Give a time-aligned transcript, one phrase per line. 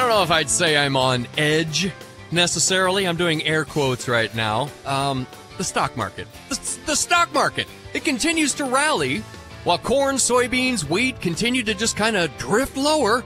[0.00, 1.92] I don't know if I'd say I'm on edge
[2.30, 3.06] necessarily.
[3.06, 4.70] I'm doing air quotes right now.
[4.86, 5.26] Um,
[5.58, 6.26] the stock market.
[6.48, 7.68] The, the stock market.
[7.92, 9.18] It continues to rally
[9.64, 13.22] while corn, soybeans, wheat continue to just kind of drift lower.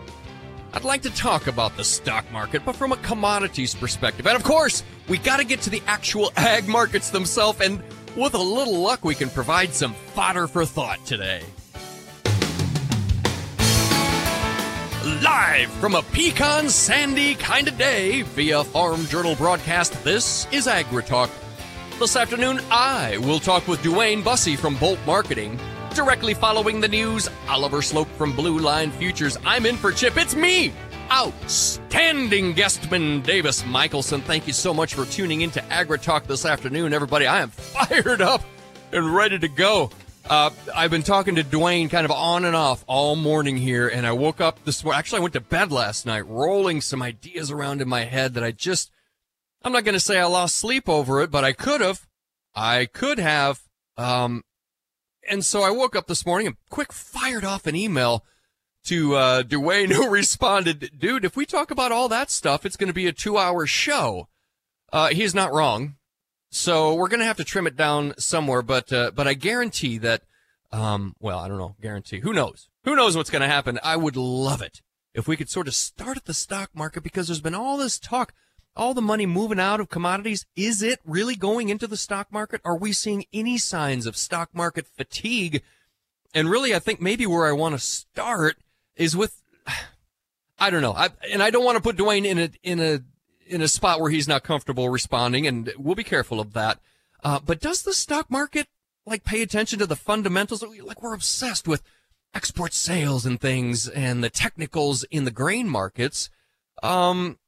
[0.73, 4.27] I'd like to talk about the stock market, but from a commodities perspective.
[4.27, 7.81] And of course, we got to get to the actual ag markets themselves, and
[8.17, 11.45] with a little luck, we can provide some fodder for thought today.
[15.05, 21.29] Live from a pecan sandy kind of day via Farm Journal broadcast, this is AgriTalk.
[21.99, 25.61] This afternoon, I will talk with Duane Bussey from Bolt Marketing.
[25.95, 29.36] Directly following the news, Oliver Sloup from Blue Line Futures.
[29.45, 30.17] I'm in for Chip.
[30.17, 30.72] It's me,
[31.12, 34.23] outstanding guestman Davis Michaelsen.
[34.23, 37.27] Thank you so much for tuning in to AgriTalk this afternoon, everybody.
[37.27, 38.41] I am fired up
[38.91, 39.91] and ready to go.
[40.28, 44.06] Uh, I've been talking to Dwayne kind of on and off all morning here, and
[44.06, 44.98] I woke up this morning.
[44.98, 48.43] Actually, I went to bed last night rolling some ideas around in my head that
[48.43, 48.91] I just,
[49.63, 52.07] I'm not going to say I lost sleep over it, but I could have.
[52.55, 53.61] I could have.
[53.98, 54.45] Um,
[55.29, 58.25] and so I woke up this morning and quick fired off an email
[58.85, 62.89] to uh, Duane, who responded, "Dude, if we talk about all that stuff, it's going
[62.89, 64.29] to be a two-hour show."
[64.91, 65.97] Uh, he's not wrong.
[66.55, 69.99] So we're going to have to trim it down somewhere, but uh, but I guarantee
[69.99, 70.23] that.
[70.73, 71.77] Um, well, I don't know.
[71.81, 72.21] Guarantee.
[72.21, 72.69] Who knows?
[72.85, 73.79] Who knows what's going to happen?
[73.83, 74.81] I would love it
[75.15, 77.99] if we could sort of start at the stock market because there's been all this
[77.99, 78.33] talk
[78.77, 82.61] all the money moving out of commodities, is it really going into the stock market?
[82.65, 85.63] Are we seeing any signs of stock market fatigue?
[86.35, 88.57] And really, I think maybe where I want to start
[88.97, 89.41] is with,
[90.59, 90.93] I don't know.
[90.93, 93.01] I, and I don't want to put Duane in a, in a,
[93.47, 96.81] in a spot where he's not comfortable responding, and we'll be careful of that.
[97.23, 98.69] Uh, but does the stock market
[99.06, 100.62] like pay attention to the fundamentals?
[100.62, 101.83] Like we're obsessed with
[102.34, 106.31] export sales and things and the technicals in the grain markets.
[106.83, 107.39] Um,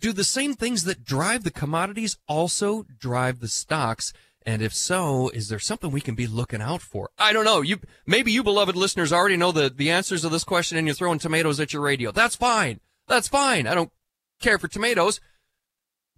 [0.00, 4.12] do the same things that drive the commodities also drive the stocks?
[4.44, 7.10] And if so, is there something we can be looking out for?
[7.18, 7.60] I don't know.
[7.60, 10.94] You maybe you beloved listeners already know the, the answers to this question and you're
[10.94, 12.10] throwing tomatoes at your radio.
[12.10, 12.80] That's fine.
[13.06, 13.66] That's fine.
[13.66, 13.92] I don't
[14.40, 15.20] care for tomatoes.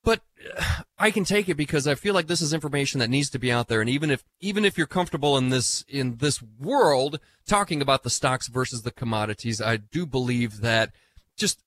[0.05, 0.21] But
[0.99, 3.53] I can take it because I feel like this is information that needs to be
[3.53, 3.81] out there.
[3.81, 8.11] And even if even if you're comfortable in this in this world talking about the
[8.11, 10.91] stocks versus the commodities, I do believe that
[11.37, 11.63] just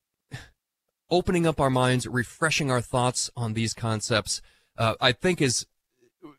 [1.09, 4.41] opening up our minds, refreshing our thoughts on these concepts,
[4.77, 5.65] uh, I think is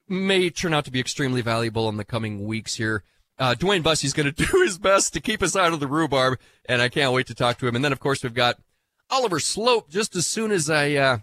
[0.09, 3.03] may turn out to be extremely valuable in the coming weeks here.
[3.39, 6.39] Uh, Duane Bussey's going to do his best to keep us out of the rhubarb,
[6.69, 7.77] and I can't wait to talk to him.
[7.77, 8.59] And then, of course, we've got
[9.11, 9.89] Oliver Sloup.
[9.89, 11.19] Just as soon as I uh,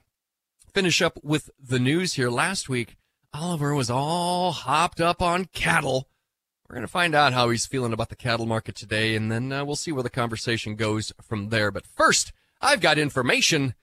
[0.73, 2.97] finish up with the news here last week,
[3.33, 6.07] Oliver was all hopped up on cattle.
[6.67, 9.51] We're going to find out how he's feeling about the cattle market today, and then
[9.51, 11.71] uh, we'll see where the conversation goes from there.
[11.71, 13.75] But first, I've got information,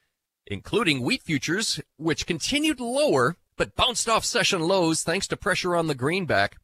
[0.46, 5.86] including wheat futures, which continued lower but bounced off session lows thanks to pressure on
[5.86, 6.56] the greenback.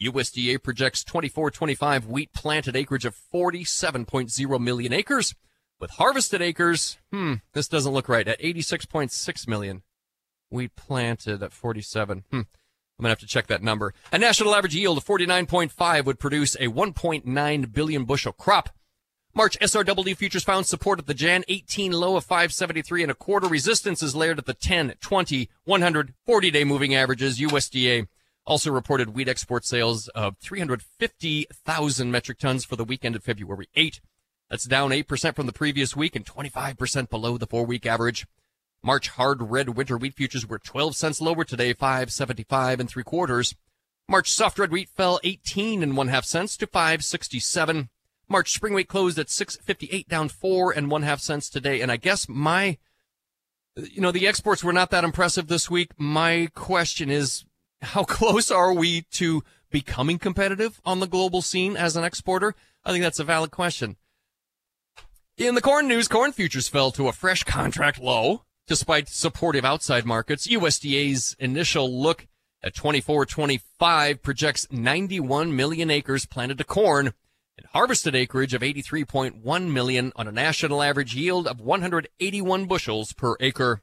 [0.00, 5.34] USDA projects 24-25 wheat planted acreage of 47.0 million acres,
[5.82, 9.82] with harvested acres, hmm, this doesn't look right, at 86.6 million.
[10.48, 12.24] we planted at 47.
[12.30, 12.36] Hmm.
[12.36, 12.44] I'm
[13.00, 13.92] going to have to check that number.
[14.12, 18.68] A national average yield of 49.5 would produce a 1.9 billion bushel crop.
[19.34, 23.48] March SRW futures found support at the Jan 18 low of 573 and a quarter.
[23.48, 27.40] Resistance is layered at the 10, 20, 100, 40 day moving averages.
[27.40, 28.06] USDA
[28.46, 34.00] also reported wheat export sales of 350,000 metric tons for the weekend of February 8.
[34.52, 38.26] That's down 8% from the previous week and 25% below the four week average.
[38.82, 43.54] March hard red winter wheat futures were 12 cents lower today, 575 and three quarters.
[44.10, 47.88] March soft red wheat fell 18 and one half cents to 567.
[48.28, 51.80] March spring wheat closed at 658 down four and one half cents today.
[51.80, 52.76] And I guess my,
[53.74, 55.92] you know, the exports were not that impressive this week.
[55.96, 57.46] My question is,
[57.80, 62.54] how close are we to becoming competitive on the global scene as an exporter?
[62.84, 63.96] I think that's a valid question.
[65.42, 70.06] In the corn news, corn futures fell to a fresh contract low despite supportive outside
[70.06, 70.46] markets.
[70.46, 72.28] USDA's initial look
[72.62, 77.12] at 24-25 projects 91 million acres planted to corn
[77.58, 83.34] and harvested acreage of 83.1 million on a national average yield of 181 bushels per
[83.40, 83.82] acre.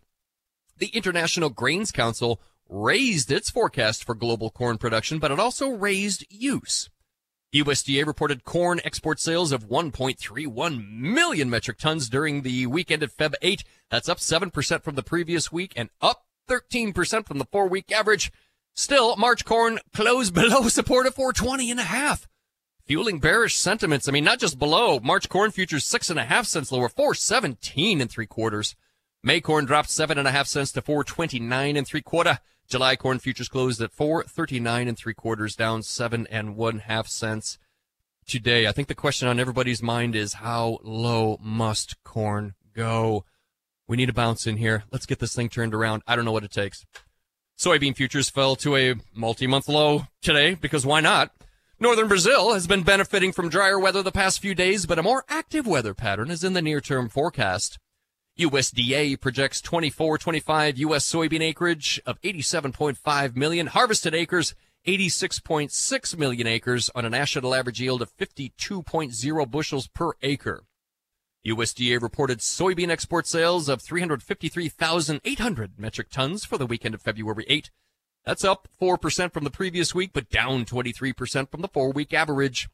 [0.77, 2.39] The International Grains Council
[2.69, 6.89] raised its forecast for global corn production, but it also raised use.
[7.54, 13.34] USDA reported corn export sales of 1.31 million metric tons during the weekend of Feb
[13.42, 13.63] 8.
[13.90, 18.31] That's up 7% from the previous week and up 13% from the four week average.
[18.75, 22.28] Still, March corn closed below support of 420 and a half.
[22.86, 24.07] fueling bearish sentiments.
[24.07, 25.00] I mean, not just below.
[25.00, 28.75] March corn futures six and a half cents lower, 417 and three quarters.
[29.24, 32.40] May corn dropped seven and a half cents to 429 and three quarter.
[32.69, 37.57] July corn futures closed at 439 and three quarters, down seven and one half cents
[38.27, 38.68] today.
[38.68, 43.25] I think the question on everybody's mind is how low must corn go?
[43.88, 44.83] We need a bounce in here.
[44.92, 46.04] Let's get this thing turned around.
[46.06, 46.86] I don't know what it takes.
[47.57, 51.31] Soybean futures fell to a multi-month low today because why not?
[51.80, 55.25] Northern Brazil has been benefiting from drier weather the past few days, but a more
[55.27, 57.80] active weather pattern is in the near-term forecast.
[58.39, 61.06] USDA projects 24-25 U.S.
[61.06, 64.56] soybean acreage of 87.5 million, harvested acres
[64.88, 70.63] 86.6 million acres on a national average yield of 52.0 bushels per acre.
[71.45, 77.71] USDA reported soybean export sales of 353,800 metric tons for the weekend of February 8.
[78.25, 82.69] That's up 4% from the previous week, but down 23% from the four week average.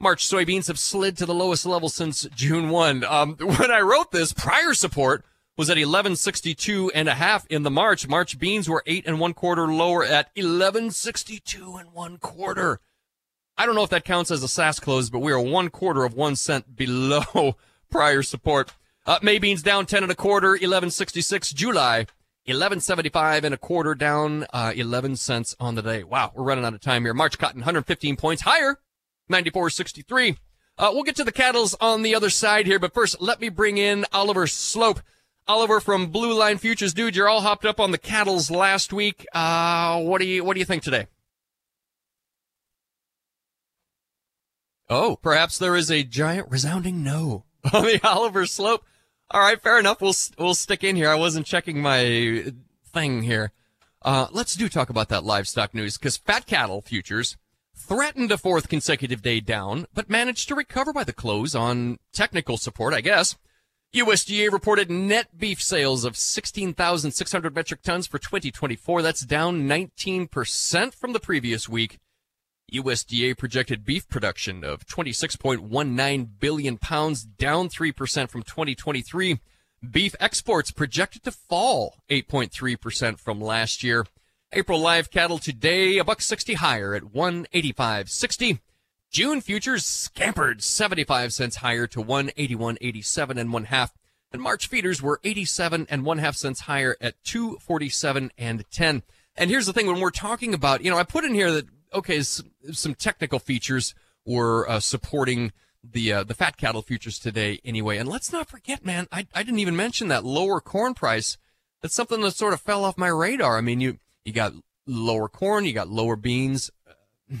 [0.00, 3.04] March soybeans have slid to the lowest level since June 1.
[3.04, 5.24] Um, when I wrote this, prior support
[5.58, 8.08] was at 1162 and a half in the March.
[8.08, 12.80] March beans were eight and one quarter lower at 1162 and one quarter.
[13.58, 16.04] I don't know if that counts as a SAS close, but we are one quarter
[16.04, 17.56] of one cent below
[17.90, 18.72] prior support.
[19.04, 21.52] Uh, May beans down 10 and a quarter, 1166.
[21.52, 22.06] July,
[22.46, 26.04] 1175 and a quarter down, uh, 11 cents on the day.
[26.04, 27.12] Wow, we're running out of time here.
[27.12, 28.78] March cotton, 115 points higher,
[29.30, 30.36] 94.63.
[30.78, 33.48] Uh, we'll get to the cattle's on the other side here, but first, let me
[33.48, 35.00] bring in Oliver Sloup.
[35.48, 39.26] Oliver from Blue Line Futures, dude, you're all hopped up on the cattle's last week.
[39.32, 41.06] Uh, what do you, what do you think today?
[44.88, 47.44] Oh, perhaps there is a giant resounding no.
[47.72, 48.84] on the Oliver Sloup.
[49.30, 50.00] All right, fair enough.
[50.00, 51.08] We'll we'll stick in here.
[51.08, 52.52] I wasn't checking my
[52.92, 53.52] thing here.
[54.02, 57.36] Uh, let's do talk about that livestock news because fat cattle futures
[57.80, 62.56] threatened a fourth consecutive day down, but managed to recover by the close on technical
[62.56, 63.36] support, I guess.
[63.94, 69.02] USDA reported net beef sales of 16,600 metric tons for 2024.
[69.02, 71.98] That's down 19% from the previous week.
[72.72, 79.40] USDA projected beef production of 26.19 billion pounds, down 3% from 2023.
[79.90, 84.06] Beef exports projected to fall 8.3% from last year.
[84.52, 88.58] April live cattle today, a buck 60 higher at 185.60.
[89.08, 93.94] June futures scampered 75 cents higher to 181.87 and one half.
[94.32, 99.04] And March feeders were 87 and one half cents higher at 247 and 10.
[99.36, 101.68] And here's the thing when we're talking about, you know, I put in here that
[101.92, 103.94] okay, some technical features
[104.26, 105.52] were uh, supporting
[105.84, 107.98] the uh, the fat cattle futures today anyway.
[107.98, 111.38] And let's not forget, man, I, I didn't even mention that lower corn price.
[111.82, 113.56] That's something that sort of fell off my radar.
[113.56, 113.98] I mean, you
[114.30, 114.52] you got
[114.86, 116.70] lower corn, you got lower beans.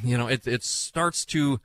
[0.04, 1.60] You know, it it starts to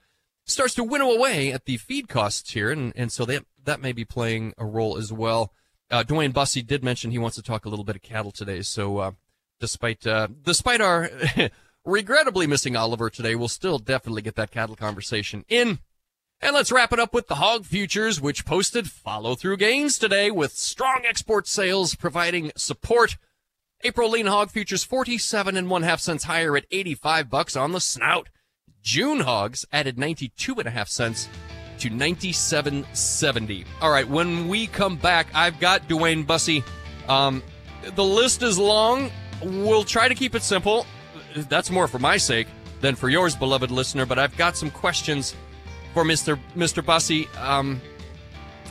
[0.45, 3.91] starts to winnow away at the feed costs here, and and so that that may
[3.91, 5.51] be playing a role as well.
[5.91, 8.61] Uh, Dwayne Bussey did mention he wants to talk a little bit of cattle today,
[8.61, 9.11] so uh,
[9.59, 11.09] despite uh, despite our
[11.85, 13.35] regrettably missing Oliver today.
[13.35, 15.79] We'll still definitely get that cattle conversation in.
[16.41, 20.29] And let's wrap it up with the hog futures, which posted follow through gains today
[20.29, 23.17] with strong export sales providing support.
[23.85, 27.79] April lean hog futures 47 and one half cents higher at 85 bucks on the
[27.79, 28.29] snout.
[28.81, 31.29] June hogs added 92 and a half cents
[31.77, 33.65] to 97.70.
[33.81, 36.63] All right, when we come back, I've got Dwayne Bussey.
[37.07, 37.43] Um,
[37.93, 39.11] the list is long.
[39.43, 40.87] We'll try to keep it simple
[41.43, 42.47] that's more for my sake
[42.81, 44.07] than for yours, beloved listener.
[44.07, 45.35] But I've got some questions
[45.93, 46.39] for Mr.
[46.55, 46.83] Mr.
[46.83, 47.27] Bussey.
[47.37, 47.79] Um,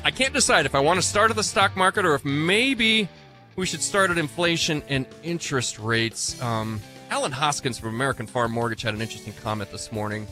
[0.02, 3.09] I can't decide if I want to start at the stock market or if maybe
[3.56, 6.40] we should start at inflation and interest rates.
[6.42, 6.80] Um,
[7.11, 10.26] Alan Hoskins from American Farm Mortgage had an interesting comment this morning.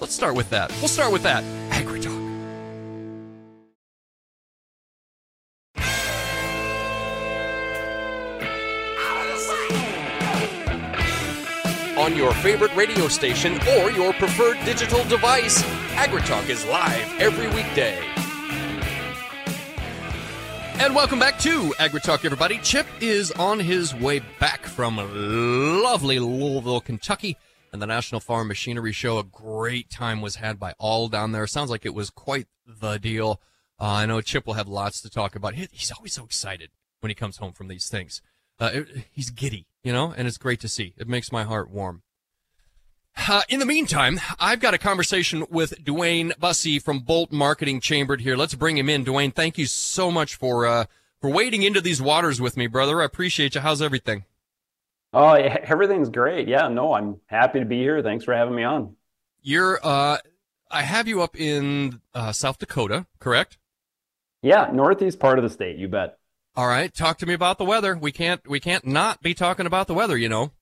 [0.00, 0.70] Let's start with that.
[0.80, 1.44] We'll start with that.
[1.72, 2.32] Agri Talk.
[12.02, 15.62] on your favorite radio station or your preferred digital device.
[15.94, 18.11] AgriTalk is live every weekday.
[20.82, 22.58] And welcome back to AgriTalk, everybody.
[22.58, 27.36] Chip is on his way back from lovely Louisville, Kentucky,
[27.72, 29.18] and the National Farm Machinery Show.
[29.18, 31.46] A great time was had by all down there.
[31.46, 33.40] Sounds like it was quite the deal.
[33.80, 35.54] Uh, I know Chip will have lots to talk about.
[35.54, 38.20] He's always so excited when he comes home from these things.
[38.58, 40.94] Uh, it, he's giddy you know, and it's great to see.
[40.96, 42.02] It makes my heart warm.
[43.28, 48.22] Uh, in the meantime, I've got a conversation with Dwayne Bussey from Bolt Marketing Chambered
[48.22, 48.36] here.
[48.36, 49.04] Let's bring him in.
[49.04, 50.86] Dwayne, thank you so much for uh,
[51.20, 53.02] for wading into these waters with me, brother.
[53.02, 53.60] I appreciate you.
[53.60, 54.24] How's everything?
[55.12, 56.48] Oh, everything's great.
[56.48, 58.02] Yeah, no, I'm happy to be here.
[58.02, 58.96] Thanks for having me on.
[59.42, 60.18] You're uh,
[60.70, 63.58] I have you up in uh, South Dakota, correct?
[64.40, 65.76] Yeah, northeast part of the state.
[65.76, 66.18] You bet.
[66.56, 67.96] All right, talk to me about the weather.
[67.96, 70.52] We can't we can't not be talking about the weather, you know.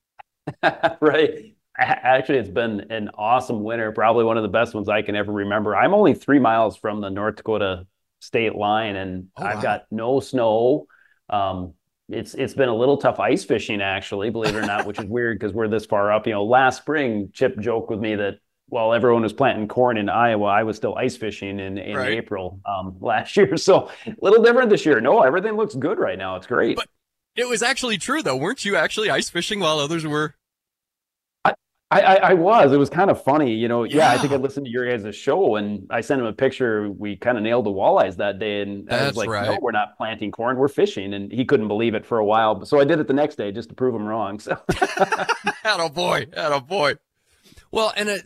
[1.01, 1.55] right.
[1.83, 5.33] Actually, it's been an awesome winter, probably one of the best ones I can ever
[5.33, 5.75] remember.
[5.75, 7.87] I'm only three miles from the North Dakota
[8.21, 10.87] state line, and oh, I've got no snow.
[11.31, 11.73] Um,
[12.11, 15.07] it's it's been a little tough ice fishing, actually, believe it or not, which is
[15.07, 16.27] weird because we're this far up.
[16.27, 20.11] You know, last spring, Chip joked with me that while everyone was planting corn in
[20.11, 22.13] Iowa, I was still ice fishing in, in right.
[22.13, 23.57] April um, last year.
[23.57, 25.01] So a little different this year.
[25.01, 26.37] No, everything looks good right now.
[26.37, 26.77] It's great.
[26.77, 26.89] But
[27.37, 28.37] it was actually true, though.
[28.37, 30.35] Weren't you actually ice fishing while others were?
[31.93, 32.73] I, I, I, was.
[32.73, 33.83] It was kind of funny, you know.
[33.83, 33.97] Yeah.
[33.97, 34.13] yeah.
[34.13, 36.89] I think I listened to your guys' show, and I sent him a picture.
[36.89, 39.47] We kind of nailed the walleyes that day, and That's I was like, right.
[39.47, 40.57] "No, we're not planting corn.
[40.57, 42.65] We're fishing." And he couldn't believe it for a while.
[42.65, 44.39] So I did it the next day just to prove him wrong.
[44.39, 44.57] So,
[45.65, 46.95] a boy, a boy.
[47.73, 48.25] Well, and it,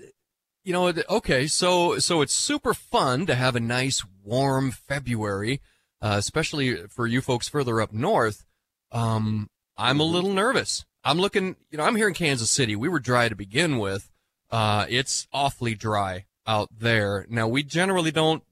[0.63, 5.63] you know, okay, so so it's super fun to have a nice warm February,
[6.03, 8.45] uh, especially for you folks further up north.
[8.93, 10.13] Um, I'm a mm-hmm.
[10.13, 10.85] little nervous.
[11.05, 12.75] I'm looking, you know, I'm here in Kansas City.
[12.75, 14.11] We were dry to begin with.
[14.51, 17.27] Uh, it's awfully dry out there.
[17.29, 18.43] Now we generally don't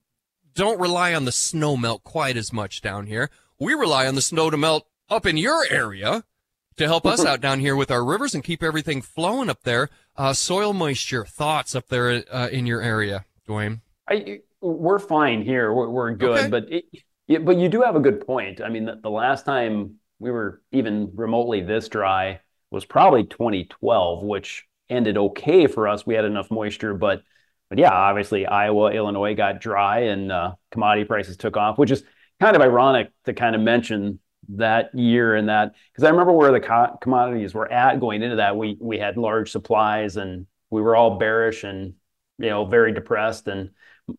[0.55, 3.31] don't rely on the snow melt quite as much down here.
[3.59, 6.25] We rely on the snow to melt up in your area
[6.77, 9.89] to help us out down here with our rivers and keep everything flowing up there.
[10.17, 13.81] Uh, soil moisture thoughts up there uh, in your area, Dwayne.
[14.09, 15.73] I, we're fine here.
[15.73, 16.49] We're, we're good, okay.
[16.49, 16.85] but it,
[17.29, 18.61] it, but you do have a good point.
[18.61, 22.38] I mean, the, the last time we were even remotely this dry
[22.71, 26.07] was probably 2012, which ended okay for us.
[26.07, 27.23] We had enough moisture, but
[27.69, 32.05] but yeah, obviously Iowa, Illinois got dry and uh, commodity prices took off, which is
[32.38, 36.52] kind of ironic to kind of mention that year and that because I remember where
[36.52, 38.57] the co- commodities were at going into that.
[38.57, 41.95] We we had large supplies and we were all bearish and
[42.38, 43.71] you know very depressed and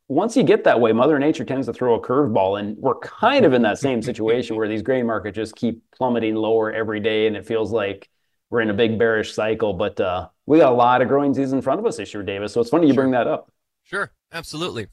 [0.07, 3.45] once you get that way, Mother Nature tends to throw a curveball, and we're kind
[3.45, 7.27] of in that same situation where these grain markets just keep plummeting lower every day,
[7.27, 8.09] and it feels like
[8.49, 9.73] we're in a big bearish cycle.
[9.73, 12.23] But uh, we got a lot of growing season in front of us this year,
[12.23, 12.53] Davis.
[12.53, 13.03] So it's funny you sure.
[13.03, 13.51] bring that up.
[13.83, 14.87] Sure, absolutely.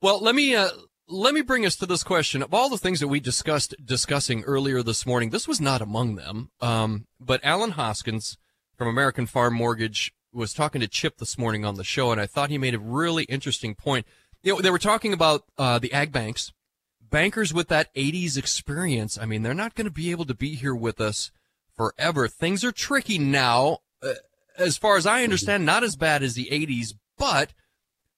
[0.00, 0.68] Well, let me uh,
[1.08, 2.42] let me bring us to this question.
[2.42, 6.14] Of all the things that we discussed discussing earlier this morning, this was not among
[6.14, 6.50] them.
[6.60, 8.38] Um, but Alan Hoskins
[8.76, 12.26] from American Farm Mortgage was talking to Chip this morning on the show, and I
[12.26, 14.06] thought he made a really interesting point.
[14.42, 16.52] You know, they were talking about uh, the ag banks,
[17.00, 19.18] bankers with that '80s experience.
[19.18, 21.30] I mean, they're not going to be able to be here with us
[21.76, 22.28] forever.
[22.28, 23.78] Things are tricky now.
[24.02, 24.14] Uh,
[24.56, 27.54] as far as I understand, not as bad as the '80s, but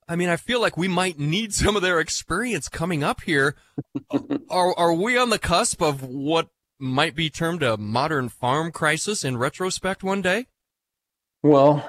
[0.09, 3.57] I mean, I feel like we might need some of their experience coming up here.
[4.51, 9.25] are are we on the cusp of what might be termed a modern farm crisis
[9.25, 10.47] in retrospect one day?
[11.43, 11.89] Well,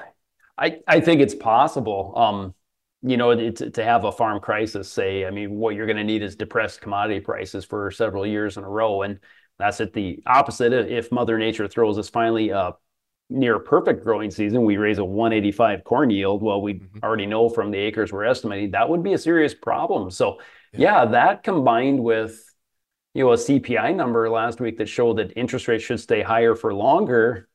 [0.58, 2.12] I, I think it's possible.
[2.16, 2.54] Um,
[3.02, 6.04] you know, to, to have a farm crisis, say, I mean, what you're going to
[6.04, 9.02] need is depressed commodity prices for several years in a row.
[9.02, 9.20] And
[9.58, 10.72] that's at the opposite.
[10.72, 12.72] If Mother Nature throws us finally a
[13.30, 16.42] near perfect growing season, we raise a 185 corn yield.
[16.42, 16.98] Well, we mm-hmm.
[17.04, 20.10] already know from the acres we're estimating that would be a serious problem.
[20.10, 20.40] So,
[20.72, 21.02] yeah.
[21.02, 22.42] yeah, that combined with
[23.14, 26.54] you know a CPI number last week that showed that interest rates should stay higher
[26.54, 27.48] for longer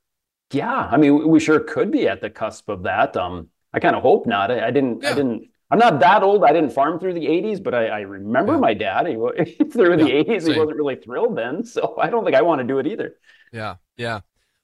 [0.52, 3.16] yeah, I mean, we sure could be at the cusp of that.
[3.18, 4.52] Um, I kind of hope not.
[4.52, 5.04] I, I didn't.
[5.04, 5.12] Yeah.
[5.12, 5.50] I didn't.
[5.72, 6.44] I'm not that old.
[6.44, 8.60] I didn't farm through the 80s, but I, I remember yeah.
[8.60, 9.08] my dad.
[9.08, 9.14] He,
[9.72, 10.54] through the 80s, same.
[10.54, 11.64] he wasn't really thrilled then.
[11.64, 13.16] So I don't think I want to do it either.
[13.52, 14.20] Yeah, yeah.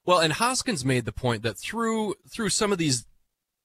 [0.05, 3.05] Well, and Hoskins made the point that through through some of these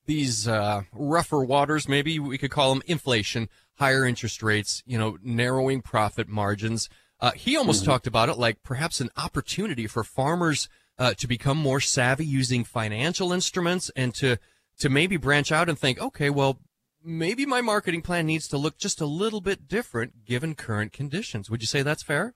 [0.07, 5.19] these uh, rougher waters, maybe we could call them inflation, higher interest rates, you know,
[5.23, 6.89] narrowing profit margins.
[7.21, 7.93] Uh, he almost mm-hmm.
[7.93, 12.65] talked about it like perhaps an opportunity for farmers uh, to become more savvy using
[12.65, 14.37] financial instruments and to
[14.79, 16.59] to maybe branch out and think, okay, well,
[17.03, 21.49] maybe my marketing plan needs to look just a little bit different given current conditions.
[21.49, 22.35] Would you say that's fair?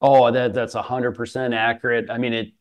[0.00, 2.10] Oh, that that's hundred percent accurate.
[2.10, 2.52] I mean, it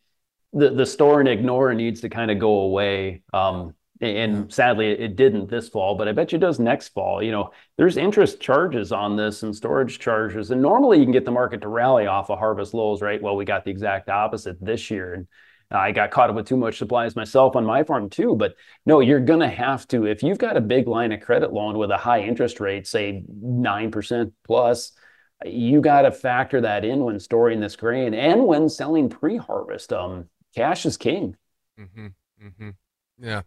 [0.53, 3.23] the the store and ignore needs to kind of go away.
[3.33, 7.31] Um, and sadly it didn't this fall but i bet you does next fall you
[7.31, 11.31] know there's interest charges on this and storage charges and normally you can get the
[11.31, 14.89] market to rally off of harvest lows right well we got the exact opposite this
[14.89, 15.27] year and
[15.69, 18.55] i got caught up with too much supplies myself on my farm too but
[18.87, 21.77] no you're going to have to if you've got a big line of credit loan
[21.77, 24.93] with a high interest rate say 9% plus
[25.45, 30.27] you got to factor that in when storing this grain and when selling pre-harvest um
[30.55, 31.35] cash is king
[31.79, 32.07] mm-hmm.
[32.43, 32.69] Mm-hmm.
[33.19, 33.41] yeah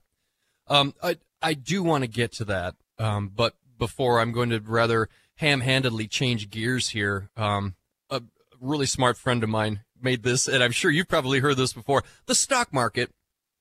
[0.69, 4.61] um, I I do want to get to that, um, but before I'm going to
[4.61, 7.29] rather ham-handedly change gears here.
[7.37, 7.75] Um,
[8.09, 8.23] a
[8.61, 12.05] really smart friend of mine made this, and I'm sure you've probably heard this before.
[12.27, 13.11] The stock market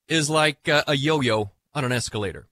[0.08, 2.48] is like uh, a yo-yo on an escalator.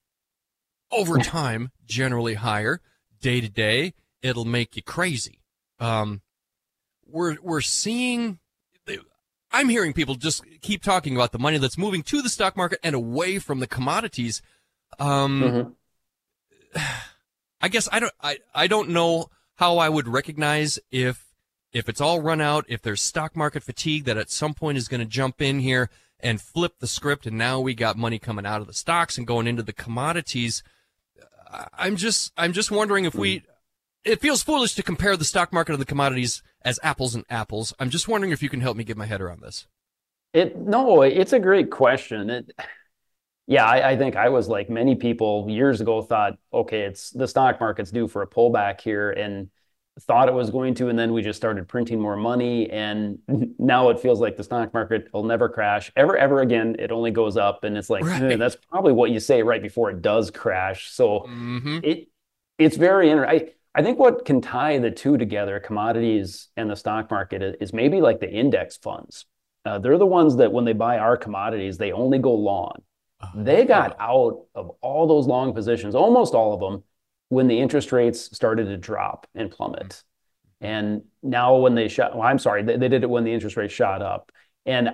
[0.91, 2.81] over time, generally higher.
[3.21, 5.39] Day to day, it'll make you crazy.
[5.79, 6.21] Um,
[7.05, 8.39] we're we're seeing.
[9.51, 12.79] I'm hearing people just keep talking about the money that's moving to the stock market
[12.83, 14.41] and away from the commodities.
[14.99, 15.75] Um,
[16.75, 16.79] mm-hmm.
[17.61, 18.13] I guess I don't.
[18.21, 21.27] I I don't know how I would recognize if
[21.73, 24.87] if it's all run out, if there's stock market fatigue that at some point is
[24.87, 25.89] going to jump in here
[26.19, 29.27] and flip the script, and now we got money coming out of the stocks and
[29.27, 30.63] going into the commodities.
[31.77, 33.43] I'm just I'm just wondering if we.
[34.03, 37.73] It feels foolish to compare the stock market and the commodities as apples and apples.
[37.79, 39.67] I'm just wondering if you can help me get my head around this.
[40.33, 42.29] It no, it's a great question.
[42.29, 42.51] It,
[43.47, 47.27] yeah, I, I, think I was like many people years ago thought, okay, it's the
[47.27, 49.49] stock market's due for a pullback here, and
[49.99, 53.19] thought it was going to, and then we just started printing more money, and
[53.59, 56.75] now it feels like the stock market will never crash ever, ever again.
[56.79, 58.23] It only goes up, and it's like right.
[58.23, 60.89] eh, that's probably what you say right before it does crash.
[60.89, 61.79] So mm-hmm.
[61.83, 62.07] it
[62.57, 63.49] it's very interesting.
[63.73, 68.01] I, think what can tie the two together, commodities and the stock market, is maybe
[68.01, 69.25] like the index funds.
[69.65, 72.73] Uh, they're the ones that when they buy our commodities, they only go long.
[73.21, 73.43] Uh-huh.
[73.43, 76.83] They got out of all those long positions, almost all of them,
[77.29, 80.03] when the interest rates started to drop and plummet.
[80.61, 80.65] Mm-hmm.
[80.65, 83.57] And now when they shot, well, I'm sorry, they, they did it when the interest
[83.57, 84.31] rates shot up.
[84.65, 84.91] And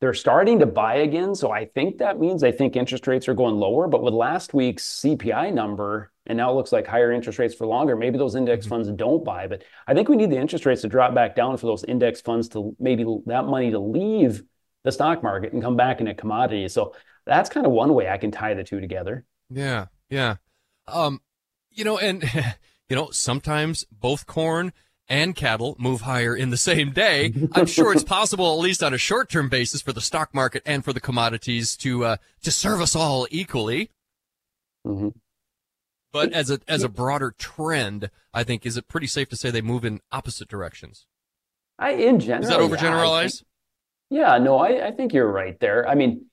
[0.00, 1.34] they're starting to buy again.
[1.34, 3.88] So I think that means I think interest rates are going lower.
[3.88, 7.66] But with last week's CPI number, and now it looks like higher interest rates for
[7.66, 8.74] longer, maybe those index mm-hmm.
[8.74, 9.46] funds don't buy.
[9.46, 12.20] But I think we need the interest rates to drop back down for those index
[12.20, 14.42] funds to maybe that money to leave
[14.84, 16.72] the stock market and come back into commodities.
[16.72, 16.94] So
[17.26, 19.24] that's kind of one way I can tie the two together.
[19.50, 20.36] Yeah, yeah.
[20.86, 21.20] Um,
[21.70, 22.22] you know, and
[22.88, 24.72] you know, sometimes both corn
[25.08, 27.32] and cattle move higher in the same day.
[27.52, 30.84] I'm sure it's possible, at least on a short-term basis, for the stock market and
[30.84, 33.90] for the commodities to uh, to serve us all equally.
[34.86, 35.08] Mm-hmm.
[36.12, 39.50] But as a as a broader trend, I think is it pretty safe to say
[39.50, 41.06] they move in opposite directions.
[41.78, 43.44] I in general is that overgeneralized?
[44.10, 45.86] Yeah, yeah, no, I, I think you're right there.
[45.86, 46.26] I mean,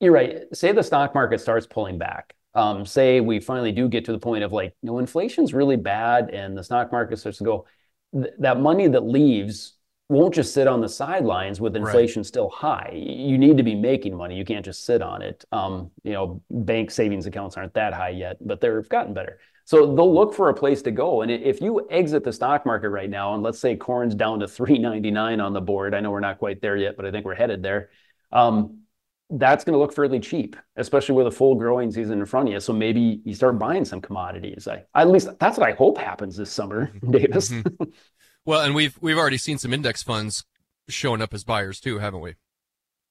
[0.00, 0.42] you're right.
[0.52, 4.18] Say the stock market starts pulling back um, say we finally do get to the
[4.18, 7.66] point of like, you know, inflation's really bad and the stock market starts to go,
[8.12, 9.73] th- that money that leaves
[10.08, 12.26] won't just sit on the sidelines with inflation right.
[12.26, 12.92] still high.
[12.94, 14.36] You need to be making money.
[14.36, 15.44] You can't just sit on it.
[15.50, 19.38] Um, you know, bank savings accounts aren't that high yet, but they've gotten better.
[19.64, 21.22] So they'll look for a place to go.
[21.22, 24.48] And if you exit the stock market right now, and let's say corn's down to
[24.48, 27.34] 399 on the board, I know we're not quite there yet, but I think we're
[27.34, 27.88] headed there.
[28.30, 28.80] Um,
[29.30, 32.52] that's going to look fairly cheap, especially with a full growing season in front of
[32.52, 32.60] you.
[32.60, 34.68] So maybe you start buying some commodities.
[34.68, 36.92] I, at least that's what I hope happens this summer.
[37.10, 37.48] Davis.
[37.48, 37.84] Mm-hmm.
[38.44, 40.44] Well, and we've we've already seen some index funds
[40.88, 42.34] showing up as buyers too, haven't we?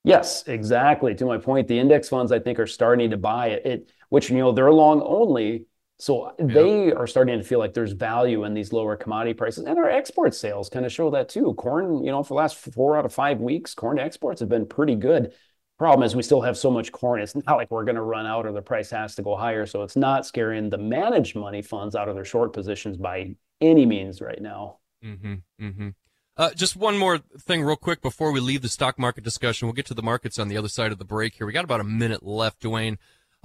[0.03, 1.15] Yes, exactly.
[1.15, 4.29] To my point, the index funds I think are starting to buy it, it which
[4.29, 5.65] you know they're long only.
[5.99, 6.45] So yeah.
[6.47, 9.63] they are starting to feel like there's value in these lower commodity prices.
[9.63, 11.53] And our export sales kind of show that too.
[11.53, 14.65] Corn, you know, for the last four out of five weeks, corn exports have been
[14.65, 15.33] pretty good.
[15.79, 17.21] Problem is, we still have so much corn.
[17.21, 19.65] It's not like we're going to run out or the price has to go higher.
[19.65, 23.85] So it's not scaring the managed money funds out of their short positions by any
[23.85, 24.79] means right now.
[25.03, 25.89] Mm-hmm, mm-hmm.
[26.35, 29.67] Uh, just one more thing, real quick, before we leave the stock market discussion.
[29.67, 31.45] We'll get to the markets on the other side of the break here.
[31.45, 32.97] We got about a minute left, Dwayne.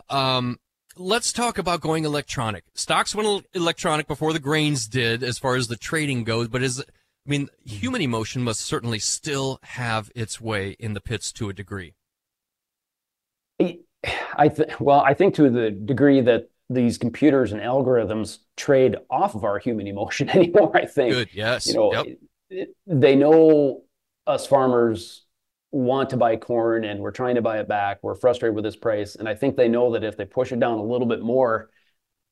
[0.09, 0.59] Um,
[0.97, 2.65] let's talk about going electronic.
[2.75, 6.49] Stocks went electronic before the grains did, as far as the trading goes.
[6.49, 11.31] But is I mean, human emotion must certainly still have its way in the pits
[11.33, 11.95] to a degree.
[13.61, 19.35] I th- well, I think to the degree that these computers and algorithms trade off
[19.35, 20.77] of our human emotion anymore.
[20.77, 21.15] I think.
[21.15, 21.29] Good.
[21.33, 21.67] Yes.
[21.67, 22.07] You know, yep.
[22.51, 23.83] it, they know
[24.27, 25.25] us farmers
[25.71, 27.99] want to buy corn and we're trying to buy it back.
[28.03, 30.61] We're frustrated with this price, and I think they know that if they push it
[30.61, 31.71] down a little bit more,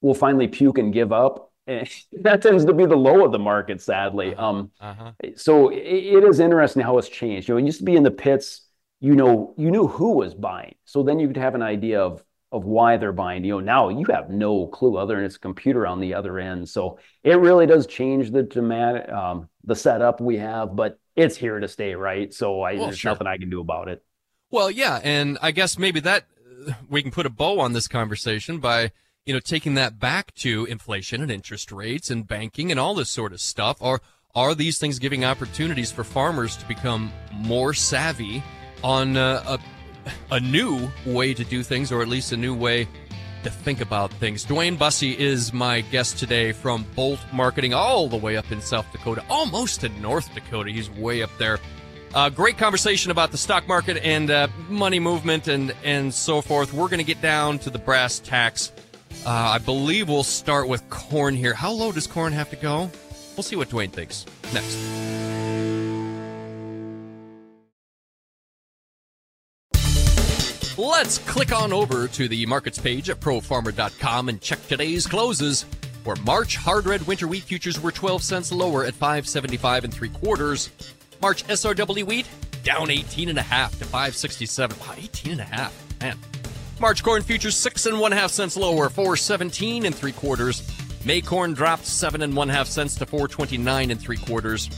[0.01, 1.53] we'll finally puke and give up.
[1.69, 1.91] And
[2.23, 4.37] that tends to be the low of the market, sadly.
[4.37, 4.47] Uh-huh.
[4.47, 5.11] Um, uh-huh.
[5.35, 7.49] So it, it is interesting how it's changed.
[7.49, 8.67] You know, it used to be in the pits
[9.01, 12.23] you know you knew who was buying so then you could have an idea of
[12.53, 15.41] of why they're buying you know now you have no clue other than it's a
[15.41, 16.69] computer on the other end.
[16.69, 21.59] So it really does change the demand um, the setup we have but it's here
[21.59, 22.33] to stay right?
[22.33, 23.13] So I, well, there's sure.
[23.13, 24.03] nothing i can do about it.
[24.51, 26.25] Well yeah and i guess maybe that
[26.89, 28.93] we can put a bow on this conversation by
[29.25, 33.11] you know taking that back to inflation and interest rates and banking and all this
[33.11, 33.77] sort of stuff.
[33.81, 34.01] Are
[34.35, 38.43] are these things giving opportunities for farmers to become more savvy
[38.85, 39.59] on uh, a,
[40.31, 42.89] a new way to do things, or at least a new way
[43.43, 44.45] to think about things.
[44.45, 48.91] Dwayne Bussey is my guest today from Bolt Marketing, all the way up in South
[48.93, 50.71] Dakota, almost to North Dakota.
[50.71, 51.59] He's way up there.
[52.15, 56.73] Uh, great conversation about the stock market and uh, money movement and and so forth.
[56.73, 58.73] We're going to get down to the brass tacks
[59.25, 61.53] Uh, I believe we'll start with corn here.
[61.55, 62.91] How low does corn have to go?
[63.37, 64.77] We'll see what Dwayne thinks next.
[70.79, 75.63] Let's click on over to the markets page at profarmer.com and check today's closes.
[76.05, 80.11] Where March hard red winter wheat futures were 12 cents lower at 575 and three
[80.11, 80.69] quarters.
[81.23, 82.29] March SRW wheat
[82.63, 84.79] down 18 and a half to 567.
[84.81, 86.01] Wow, 18 and a half.
[86.03, 86.19] Man.
[86.79, 90.63] March corn futures six and one half cents lower, 417 and three quarters.
[91.07, 94.69] May corn dropped seven and one half cents to 429 and three quarters.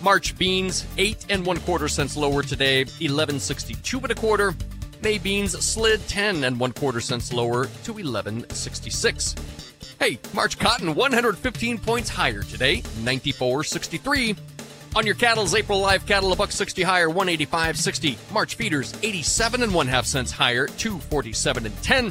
[0.00, 4.54] March beans eight and one quarter cents lower today, 1162 and a quarter.
[5.04, 9.34] May beans slid 10 and one quarter cents lower to 1166.
[10.00, 14.38] Hey, March cotton 115 points higher today, 94.63.
[14.96, 18.32] On your cattle's April live cattle a buck 60 higher, 185.60.
[18.32, 22.10] March feeders 87 and one half cents higher, 247 and 10.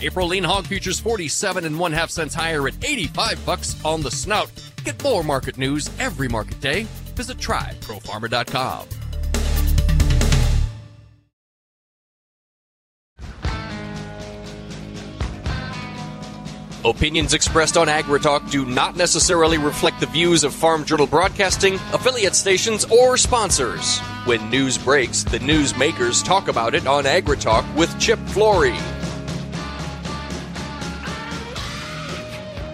[0.00, 4.10] April lean hog futures 47 and one half cents higher at 85 bucks on the
[4.10, 4.50] snout.
[4.82, 6.84] Get more market news every market day.
[7.16, 8.99] Visit tryprofarmer.com.
[16.82, 22.34] Opinions expressed on AgriTalk do not necessarily reflect the views of Farm Journal Broadcasting, affiliate
[22.34, 23.98] stations, or sponsors.
[24.24, 28.72] When news breaks, the news makers talk about it on AgriTalk with Chip Flory.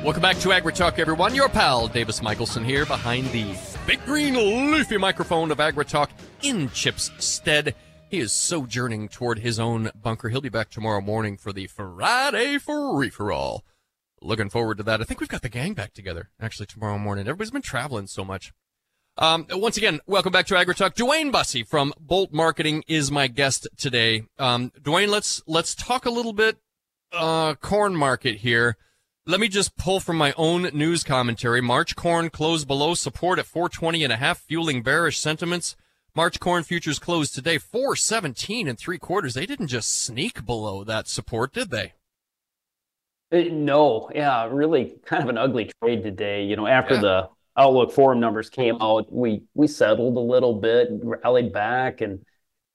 [0.05, 1.35] Welcome back to AgriTalk, everyone.
[1.35, 3.57] Your pal Davis Michaelsen here behind the
[3.89, 6.11] big green leafy microphone of AgriTalk
[6.43, 7.75] in Chip's stead.
[8.09, 10.29] He is sojourning toward his own bunker.
[10.29, 13.65] He'll be back tomorrow morning for the Friday free for all
[14.21, 15.01] looking forward to that.
[15.01, 17.27] I think we've got the gang back together actually tomorrow morning.
[17.27, 18.53] Everybody's been traveling so much.
[19.19, 20.95] Um, once again, welcome back to AgriTalk.
[20.95, 24.25] Dwayne Bussey from Bolt Marketing is my guest today.
[24.39, 26.59] Um, Dwayne, let's let's talk a little bit
[27.13, 28.77] uh, corn market here.
[29.27, 31.61] Let me just pull from my own news commentary.
[31.61, 35.77] March corn closed below support at 420 and a half, fueling bearish sentiments.
[36.15, 39.35] March corn futures closed today 417 and three quarters.
[39.35, 41.95] They didn't just sneak below that support, did they?
[43.33, 46.45] Uh, no, yeah, really kind of an ugly trade today.
[46.45, 47.01] You know, after yeah.
[47.01, 52.25] the Outlook Forum numbers came out, we we settled a little bit, rallied back, and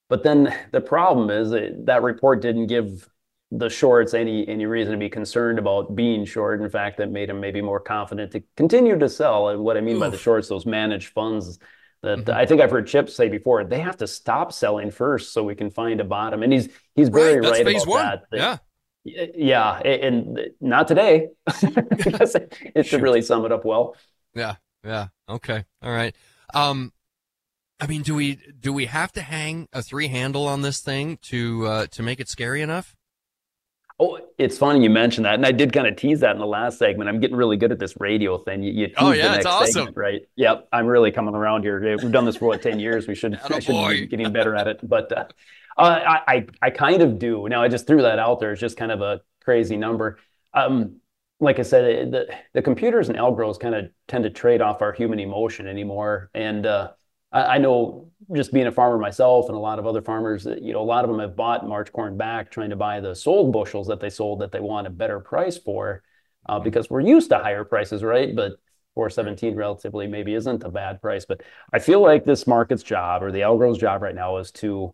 [0.10, 3.08] but then the problem is that, that report didn't give
[3.52, 6.62] the shorts any any reason to be concerned about being short.
[6.62, 9.50] In fact, that made them maybe more confident to continue to sell.
[9.50, 10.02] And what I mean Oof.
[10.02, 11.60] by the shorts, those managed funds
[12.02, 12.32] that mm-hmm.
[12.32, 15.56] I think I've heard Chip say before, they have to stop selling first so we
[15.56, 16.44] can find a bottom.
[16.44, 18.06] And he's he's very right, right about one.
[18.06, 18.24] that.
[18.32, 18.58] Yeah.
[19.04, 21.30] Yeah, and not today.
[21.48, 23.96] it should really sum it up well.
[24.36, 25.08] Yeah, yeah.
[25.28, 26.16] Okay, all right.
[26.54, 26.94] Um,
[27.80, 31.18] I mean, do we do we have to hang a three handle on this thing
[31.24, 32.96] to uh, to make it scary enough?
[34.04, 36.48] Oh, it's funny you mentioned that, and I did kind of tease that in the
[36.48, 37.08] last segment.
[37.08, 38.64] I'm getting really good at this radio thing.
[38.64, 40.22] You, you oh yeah, it's awesome, segment, right?
[40.38, 41.80] Yep, I'm really coming around here.
[42.02, 43.08] We've done this for what ten years.
[43.08, 44.80] We should should be getting better at it.
[44.82, 45.26] But uh,
[45.78, 47.48] uh, I, I kind of do.
[47.48, 48.54] Now I just threw that out there.
[48.54, 50.18] It's just kind of a crazy number.
[50.52, 50.96] Um,
[51.40, 54.94] like I said, the the computers and algos kind of tend to trade off our
[54.94, 56.32] human emotion anymore.
[56.34, 56.94] And uh,
[57.32, 60.74] I, I, know just being a farmer myself and a lot of other farmers, you
[60.74, 63.54] know, a lot of them have bought March corn back, trying to buy the sold
[63.54, 66.04] bushels that they sold that they want a better price for,
[66.48, 68.36] uh, because we're used to higher prices, right?
[68.36, 68.54] But
[68.96, 71.26] 417 relatively maybe isn't a bad price.
[71.26, 71.42] But
[71.74, 74.94] I feel like this market's job or the algo's job right now is to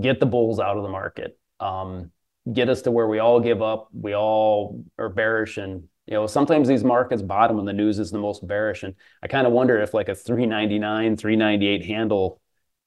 [0.00, 2.10] get the bulls out of the market, um,
[2.50, 6.26] get us to where we all give up, we all are bearish, and you know
[6.26, 8.82] sometimes these markets bottom when the news is the most bearish.
[8.82, 12.40] And I kind of wonder if like a 399, 398 handle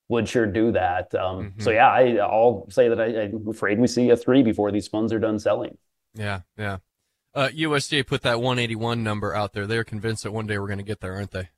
[0.10, 1.14] would sure do that.
[1.16, 1.62] Um, mm-hmm.
[1.62, 4.88] So yeah, I, will say that I, am afraid we see a three before these
[4.88, 5.78] funds are done selling.
[6.14, 6.78] Yeah, yeah.
[7.34, 9.68] Uh, USDA put that 181 number out there.
[9.68, 11.50] They're convinced that one day we're going to get there, aren't they?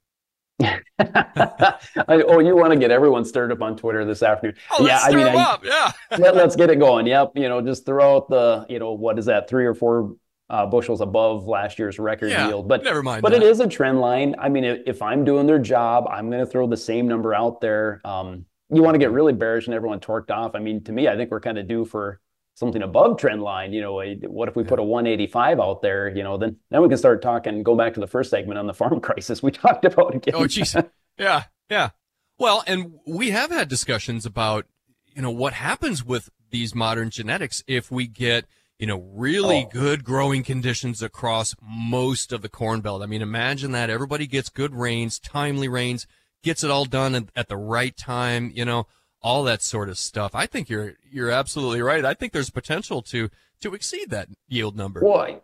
[2.09, 4.57] oh, you want to get everyone stirred up on Twitter this afternoon?
[4.77, 5.91] Oh, yeah, I mean, I, yeah.
[6.17, 7.07] let, us get it going.
[7.07, 10.15] Yep, you know, just throw out the, you know, what is that, three or four
[10.49, 12.67] uh, bushels above last year's record yeah, yield.
[12.67, 13.21] But never mind.
[13.21, 13.43] But that.
[13.43, 14.35] it is a trend line.
[14.39, 17.33] I mean, if, if I'm doing their job, I'm going to throw the same number
[17.33, 18.01] out there.
[18.03, 20.55] Um, you want to get really bearish and everyone torqued off.
[20.55, 22.19] I mean, to me, I think we're kind of due for
[22.55, 23.73] something above trend line.
[23.73, 26.09] You know, a, what if we put a 185 out there?
[26.09, 27.63] You know, then then we can start talking.
[27.63, 30.35] Go back to the first segment on the farm crisis we talked about again.
[30.35, 30.89] Oh, jeez.
[31.17, 31.89] Yeah, yeah.
[32.37, 34.65] Well, and we have had discussions about,
[35.13, 38.45] you know, what happens with these modern genetics if we get,
[38.79, 39.69] you know, really oh.
[39.71, 43.03] good growing conditions across most of the corn belt.
[43.03, 46.07] I mean, imagine that everybody gets good rains, timely rains,
[46.43, 48.87] gets it all done at the right time, you know,
[49.21, 50.33] all that sort of stuff.
[50.33, 52.05] I think you're you're absolutely right.
[52.05, 53.29] I think there's potential to
[53.61, 55.01] to exceed that yield number.
[55.01, 55.41] Boy,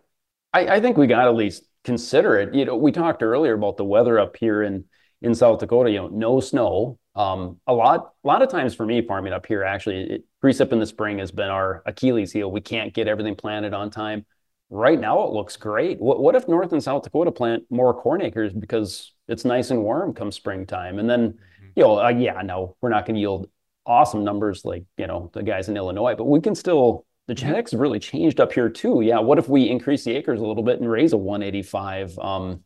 [0.54, 2.54] I, I think we got at least consider it.
[2.54, 4.86] You know, we talked earlier about the weather up here in
[5.22, 5.92] in South Dakota.
[5.92, 7.00] You know, no snow.
[7.16, 10.72] Um, a lot, a lot of times for me farming up here, actually, it, precip
[10.72, 12.52] in the spring has been our Achilles heel.
[12.52, 14.26] We can't get everything planted on time.
[14.70, 16.00] Right now, it looks great.
[16.00, 19.82] What, what if North and South Dakota plant more corn acres because it's nice and
[19.82, 21.00] warm come springtime?
[21.00, 21.68] And then, mm-hmm.
[21.76, 23.50] you know, uh, yeah, no, we're not going to yield
[23.88, 27.06] awesome numbers like you know the guys in Illinois, but we can still.
[27.28, 27.48] The mm-hmm.
[27.48, 29.02] genetics have really changed up here too.
[29.02, 32.20] Yeah, what if we increase the acres a little bit and raise a 185?
[32.20, 32.64] Um,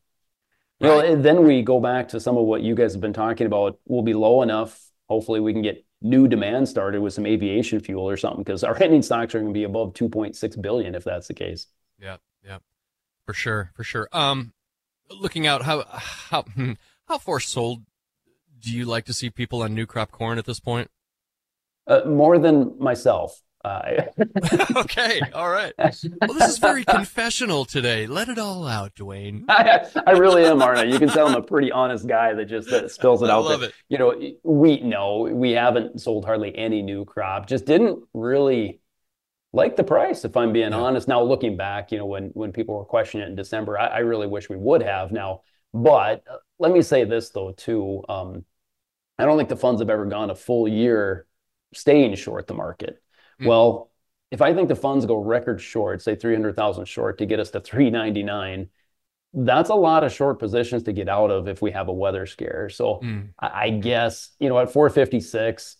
[0.82, 3.48] you know, then we go back to some of what you guys have been talking
[3.48, 3.80] about.
[3.86, 4.78] We'll be low enough.
[5.08, 8.82] Hopefully, we can get new demand started with some aviation fuel or something because our
[8.82, 11.68] ending stocks are going to be above 2.6 billion if that's the case.
[12.00, 12.60] Yeah, yeah,
[13.26, 14.08] for sure, for sure.
[14.12, 14.54] Um,
[15.10, 16.74] looking out, how how hmm,
[17.08, 17.84] how far sold
[18.60, 20.90] do you like to see people on new crop corn at this point?
[21.88, 23.42] Uh, more than myself.
[23.64, 24.04] Uh,
[24.76, 25.74] okay, all right.
[25.78, 28.08] Well, this is very confessional today.
[28.08, 29.46] Let it all out, Duane.
[29.50, 30.84] I, I really am, aren't I?
[30.84, 33.44] You can tell I'm a pretty honest guy that just that spills it I out
[33.44, 33.70] love there.
[33.70, 33.76] It.
[33.90, 37.48] You know, we no, we haven't sold hardly any new crop.
[37.48, 38.80] Just didn't really
[39.52, 40.80] like the price, if I'm being yeah.
[40.80, 41.08] honest.
[41.08, 44.00] Now looking back, you know, when when people were questioning it in December, I, I
[44.00, 45.42] really wish we would have now.
[45.74, 48.04] But uh, let me say this though, too.
[48.08, 48.46] Um,
[49.18, 51.26] I don't think the funds have ever gone a full year
[51.74, 53.02] staying short the market.
[53.42, 53.46] Mm.
[53.46, 53.92] Well,
[54.32, 57.60] if I think the funds go record short, say 300,000 short to get us to
[57.60, 58.70] 399,
[59.34, 62.26] that's a lot of short positions to get out of if we have a weather
[62.26, 62.70] scare.
[62.70, 63.30] So mm.
[63.40, 65.78] I, I guess, you know, at 456,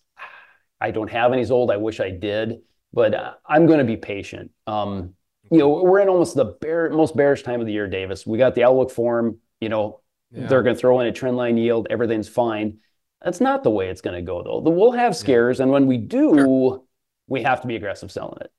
[0.82, 1.72] I don't have any sold.
[1.72, 2.62] I wish I did,
[2.94, 4.52] but uh, I'm going to be patient.
[4.66, 5.16] Um,
[5.52, 8.26] you know, we're in almost the bear, most bearish time of the year, Davis.
[8.26, 10.48] We got the outlook forum, you know, yeah.
[10.48, 11.88] they're going to throw in a trend line yield.
[11.90, 12.78] Everything's fine.
[13.24, 14.70] That's not the way it's going to go, though.
[14.70, 15.58] We'll have scares.
[15.58, 15.64] Yeah.
[15.64, 16.84] And when we do,
[17.30, 18.52] we have to be aggressive selling it.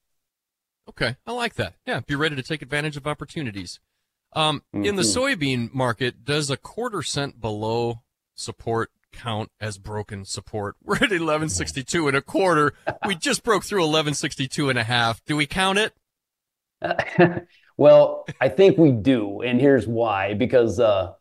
[0.89, 1.75] Okay, I like that.
[1.87, 3.81] Yeah, be ready to take advantage of opportunities.
[4.33, 4.85] Um, mm-hmm.
[4.85, 5.21] In the mm-hmm.
[5.21, 8.03] soybean market, does a quarter cent below
[8.35, 10.77] support count as broken support?
[10.83, 12.73] We're at 1162 and a quarter.
[13.07, 15.25] we just broke through 1162 and a half.
[15.25, 15.95] Do we count it?
[17.77, 19.43] well, I think we do.
[19.43, 21.13] And here's why because uh,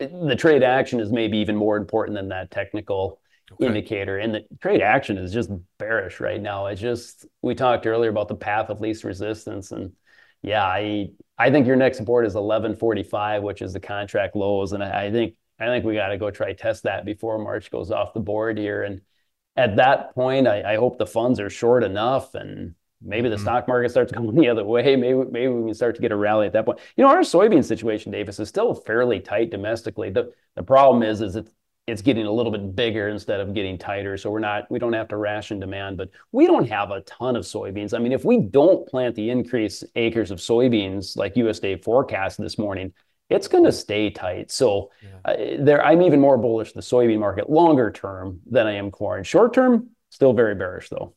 [0.00, 3.20] the trade action is maybe even more important than that technical
[3.52, 3.66] okay.
[3.66, 4.18] indicator.
[4.18, 6.66] And the trade action is just bearish right now.
[6.66, 9.92] It's just we talked earlier about the path of least resistance, and
[10.42, 14.82] yeah, I I think your next support is 1145, which is the contract lows, and
[14.82, 17.90] I, I think I think we got to go try test that before March goes
[17.90, 18.82] off the board here.
[18.82, 19.00] And
[19.56, 23.44] at that point, I, I hope the funds are short enough and maybe the mm-hmm.
[23.44, 24.96] stock market starts going the other way.
[24.96, 26.80] Maybe maybe we can start to get a rally at that point.
[26.96, 30.10] You know, our soybean situation, Davis, is still fairly tight domestically.
[30.10, 31.52] The the problem is is it's
[31.86, 34.16] it's getting a little bit bigger instead of getting tighter.
[34.16, 37.36] So we're not, we don't have to ration demand, but we don't have a ton
[37.36, 37.92] of soybeans.
[37.92, 42.56] I mean, if we don't plant the increased acres of soybeans like USDA forecast this
[42.56, 42.94] morning,
[43.28, 44.50] it's going to stay tight.
[44.50, 45.32] So yeah.
[45.32, 49.22] uh, there, I'm even more bullish the soybean market longer term than I am corn.
[49.24, 51.14] Short term, still very bearish though.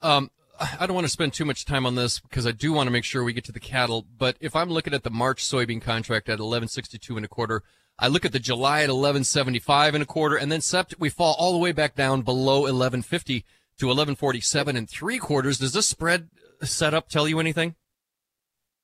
[0.00, 0.30] Um,
[0.60, 2.90] I don't want to spend too much time on this because I do want to
[2.92, 4.04] make sure we get to the cattle.
[4.16, 7.62] But if I'm looking at the March soybean contract at 1162 and a quarter,
[7.98, 11.34] I look at the July at 1175 and a quarter, and then sept we fall
[11.38, 13.44] all the way back down below 1150
[13.78, 15.58] to 1147 and three quarters.
[15.58, 16.28] Does this spread
[16.62, 17.74] setup tell you anything?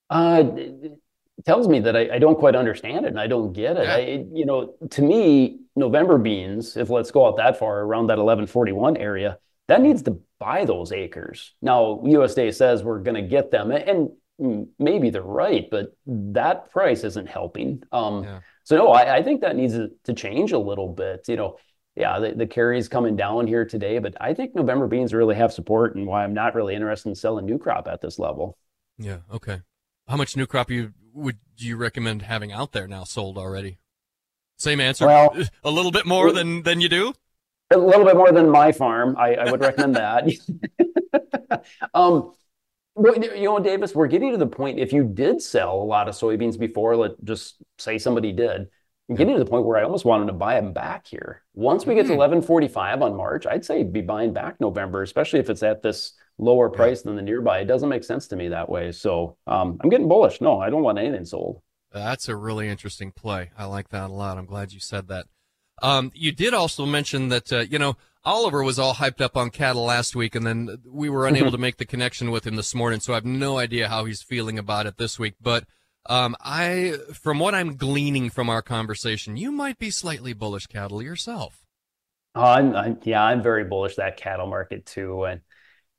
[0.09, 0.99] Uh, it
[1.45, 3.85] tells me that I, I, don't quite understand it and I don't get it.
[3.85, 3.95] Yeah.
[3.95, 8.17] I, you know, to me, November beans, if let's go out that far around that
[8.17, 11.53] 1141 area, that needs to buy those acres.
[11.61, 14.11] Now, USDA says we're going to get them, and
[14.77, 17.81] maybe they're right, but that price isn't helping.
[17.91, 18.39] Um, yeah.
[18.65, 21.25] So no, I, I think that needs to change a little bit.
[21.27, 21.57] You know,
[21.95, 25.53] yeah, the, the carry's coming down here today, but I think November beans really have
[25.53, 28.57] support and why I'm not really interested in selling new crop at this level.
[28.97, 29.19] Yeah.
[29.31, 29.61] Okay.
[30.07, 33.77] How much new crop you would you recommend having out there now sold already?
[34.57, 35.05] Same answer.
[35.05, 37.13] Well, a little bit more than than you do.
[37.71, 39.15] A little bit more than my farm.
[39.17, 40.27] I, I would recommend that.
[41.93, 42.33] um,
[42.97, 44.79] you know, Davis, we're getting to the point.
[44.79, 48.67] If you did sell a lot of soybeans before, let just say somebody did,
[49.09, 51.43] I'm getting to the point where I almost wanted to buy them back here.
[51.53, 53.03] Once we get to 1145 hmm.
[53.03, 57.01] on March, I'd say be buying back November, especially if it's at this lower price
[57.01, 57.59] than the nearby.
[57.59, 58.91] It doesn't make sense to me that way.
[58.91, 60.41] So um, I'm getting bullish.
[60.41, 61.61] No, I don't want anything sold.
[61.93, 63.51] That's a really interesting play.
[63.57, 64.37] I like that a lot.
[64.37, 65.27] I'm glad you said that.
[65.81, 69.51] Um, you did also mention that, uh, you know, Oliver was all hyped up on
[69.51, 72.73] cattle last week, and then we were unable to make the connection with him this
[72.75, 75.35] morning, so I have no idea how he's feeling about it this week.
[75.41, 75.65] But
[76.07, 81.01] um, I, from what I'm gleaning from our conversation, you might be slightly bullish cattle
[81.01, 81.65] yourself.
[82.33, 85.41] Oh, I'm, I'm, yeah, I'm very bullish that cattle market too, and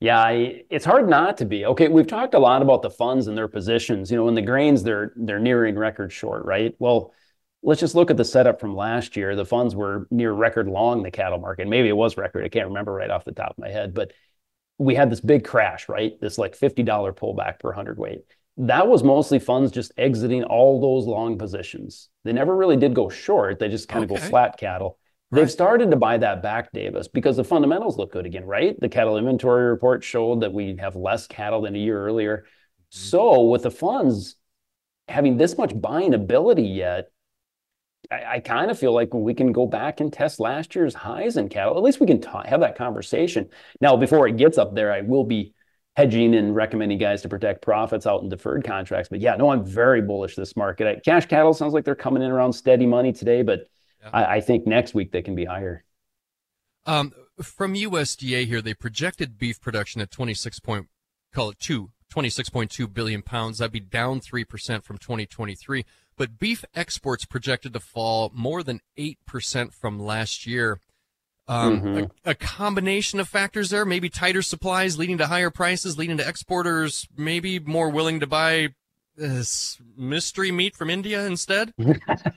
[0.00, 1.66] Yeah, I, it's hard not to be.
[1.66, 4.10] Okay, we've talked a lot about the funds and their positions.
[4.10, 6.74] You know, in the grains, they're they're nearing record short, right?
[6.80, 7.14] Well,
[7.62, 9.34] let's just look at the setup from last year.
[9.34, 11.68] The funds were near record long the cattle market.
[11.68, 12.44] Maybe it was record.
[12.44, 14.12] I can't remember right off the top of my head, but
[14.78, 16.12] we had this big crash, right?
[16.20, 18.20] This like $50 pullback per hundredweight.
[18.58, 22.08] That was mostly funds just exiting all those long positions.
[22.24, 23.58] They never really did go short.
[23.58, 24.98] They just kind of go flat cattle.
[25.30, 25.40] Right.
[25.40, 28.78] They've started to buy that back, Davis, because the fundamentals look good again, right?
[28.80, 32.38] The cattle inventory report showed that we have less cattle than a year earlier.
[32.38, 32.98] Mm-hmm.
[33.08, 34.36] So, with the funds
[35.08, 37.08] having this much buying ability yet,
[38.10, 41.36] I, I kind of feel like we can go back and test last year's highs
[41.36, 41.76] in cattle.
[41.76, 43.48] At least we can have that conversation.
[43.80, 45.54] Now, before it gets up there, I will be
[45.96, 49.08] hedging and recommending guys to protect profits out in deferred contracts.
[49.08, 51.02] But yeah, no, I'm very bullish this market.
[51.04, 53.66] Cash cattle sounds like they're coming in around steady money today, but
[54.02, 54.10] yeah.
[54.12, 55.84] I, I, think next week they can be higher.
[56.84, 60.86] Um, from USDA here, they projected beef production at 26 point,
[61.32, 63.58] call it two, 26.2 billion pounds.
[63.58, 65.84] That'd be down 3% from 2023
[66.16, 70.80] but beef exports projected to fall more than 8% from last year.
[71.48, 71.98] Um, mm-hmm.
[72.24, 76.28] a, a, combination of factors there, maybe tighter supplies leading to higher prices, leading to
[76.28, 78.70] exporters maybe more willing to buy
[79.16, 81.72] this mystery meat from India instead.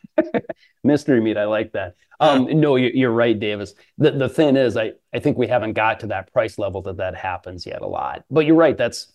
[0.84, 1.96] mystery meat, I like that.
[2.20, 3.74] Um, no, you're right, Davis.
[3.98, 6.98] The the thing is, I I think we haven't got to that price level that
[6.98, 8.26] that happens yet a lot.
[8.30, 8.78] But you're right.
[8.78, 9.12] That's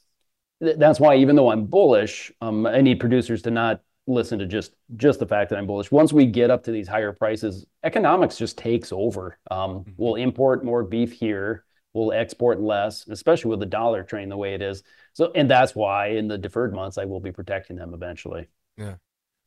[0.61, 4.75] that's why even though I'm bullish, um, I need producers to not listen to just
[4.97, 5.91] just the fact that I'm bullish.
[5.91, 9.39] Once we get up to these higher prices, economics just takes over.
[9.51, 9.91] Um, mm-hmm.
[9.97, 11.65] We'll import more beef here.
[11.93, 14.83] We'll export less, especially with the dollar train the way it is.
[15.13, 18.49] So, and that's why in the deferred months, I will be protecting them eventually.
[18.77, 18.97] Yeah,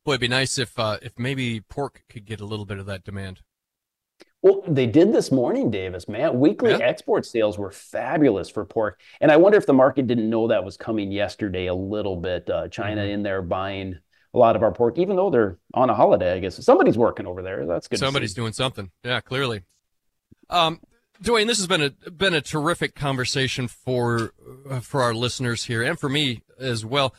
[0.04, 2.86] boy, it'd be nice if uh, if maybe pork could get a little bit of
[2.86, 3.42] that demand.
[4.40, 6.08] Well, they did this morning, Davis.
[6.08, 6.78] Man, weekly yeah.
[6.78, 10.64] export sales were fabulous for pork, and I wonder if the market didn't know that
[10.64, 12.48] was coming yesterday a little bit.
[12.48, 13.10] Uh, China mm-hmm.
[13.10, 13.98] in there buying
[14.34, 16.32] a lot of our pork, even though they're on a holiday.
[16.32, 17.66] I guess somebody's working over there.
[17.66, 17.98] That's good.
[17.98, 18.90] Somebody's doing something.
[19.04, 19.62] Yeah, clearly.
[20.50, 20.80] Um,
[21.20, 24.32] Duane, this has been a been a terrific conversation for
[24.70, 27.14] uh, for our listeners here and for me as well.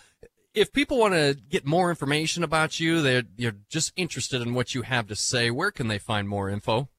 [0.53, 4.73] If people want to get more information about you, they're you're just interested in what
[4.73, 5.51] you have to say.
[5.51, 6.89] Where can they find more info?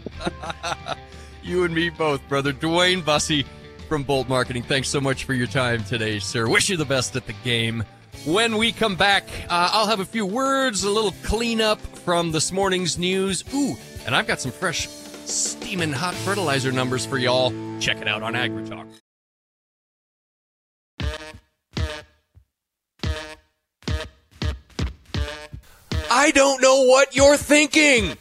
[1.43, 2.53] you and me both, brother.
[2.53, 3.45] Duane Bussey
[3.83, 4.63] from Bolt Marketing.
[4.63, 6.47] Thanks so much for your time today, sir.
[6.47, 7.83] Wish you the best at the game.
[8.25, 12.51] When we come back, uh, I'll have a few words, a little cleanup from this
[12.51, 13.43] morning's news.
[13.53, 17.53] Ooh, and I've got some fresh, steaming hot fertilizer numbers for y'all.
[17.79, 18.87] Check it out on AgriTalk.
[26.09, 28.15] I don't know what you're thinking.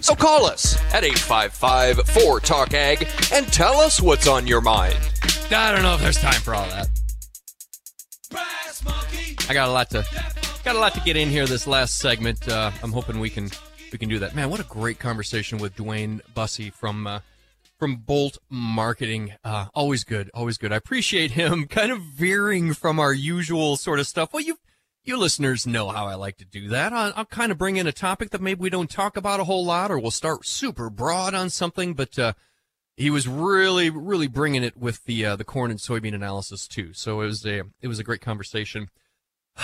[0.00, 4.98] So call us at 855 4 Talk Ag and tell us what's on your mind.
[5.50, 6.88] I don't know if there's time for all that.
[9.48, 10.04] I got a lot to
[10.64, 12.48] got a lot to get in here this last segment.
[12.48, 13.50] Uh, I'm hoping we can
[13.90, 14.34] we can do that.
[14.34, 17.20] Man, what a great conversation with Dwayne Bussey from uh,
[17.78, 19.32] from Bolt Marketing.
[19.42, 20.72] Uh, always good, always good.
[20.72, 24.32] I appreciate him kind of veering from our usual sort of stuff.
[24.32, 24.58] Well, you
[25.08, 26.92] you listeners know how I like to do that.
[26.92, 29.44] I'll, I'll, kind of bring in a topic that maybe we don't talk about a
[29.44, 31.94] whole lot, or we'll start super broad on something.
[31.94, 32.34] But uh,
[32.96, 36.92] he was really, really bringing it with the uh, the corn and soybean analysis too.
[36.92, 38.90] So it was a it was a great conversation.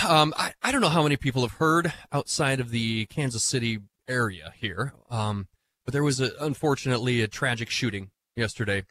[0.09, 3.81] Um, I, I don't know how many people have heard outside of the Kansas City
[4.09, 5.47] area here, um,
[5.85, 8.85] but there was a, unfortunately a tragic shooting yesterday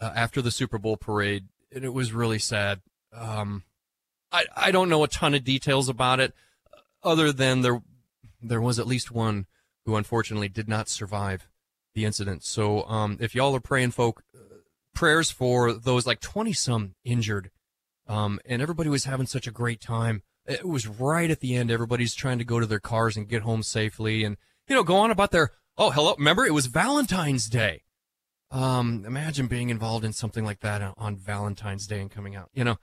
[0.00, 2.80] uh, after the Super Bowl parade, and it was really sad.
[3.12, 3.64] Um,
[4.36, 6.34] I, I don't know a ton of details about it,
[7.02, 7.82] other than there
[8.42, 9.46] there was at least one
[9.84, 11.48] who unfortunately did not survive
[11.94, 12.44] the incident.
[12.44, 14.56] So um, if y'all are praying, folk, uh,
[14.94, 17.50] prayers for those like twenty some injured,
[18.06, 20.22] um, and everybody was having such a great time.
[20.46, 21.70] It was right at the end.
[21.70, 24.36] Everybody's trying to go to their cars and get home safely, and
[24.68, 25.52] you know go on about their.
[25.78, 26.14] Oh, hello!
[26.18, 27.84] Remember, it was Valentine's Day.
[28.50, 32.50] Um, imagine being involved in something like that on Valentine's Day and coming out.
[32.52, 32.76] You know,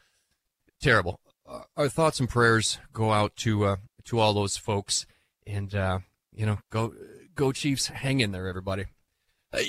[0.82, 1.20] terrible.
[1.48, 3.76] Uh, our thoughts and prayers go out to uh,
[4.06, 5.06] to all those folks,
[5.46, 6.00] and uh,
[6.34, 6.94] you know, go
[7.36, 8.86] go Chiefs, hang in there, everybody.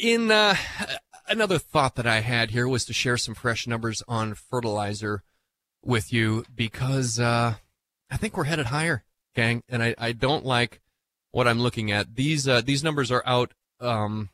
[0.02, 0.30] In
[1.28, 5.22] another thought that I had here was to share some fresh numbers on fertilizer
[5.82, 7.20] with you because
[8.14, 9.04] I think we're headed higher,
[9.34, 10.80] gang, and I, I don't like
[11.32, 12.14] what I'm looking at.
[12.14, 13.54] These uh, these numbers are out.
[13.80, 14.30] Um,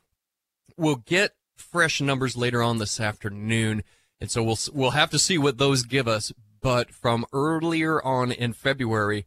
[0.77, 3.83] we'll get fresh numbers later on this afternoon,
[4.19, 6.31] and so we'll we'll have to see what those give us.
[6.61, 9.25] But from earlier on in February,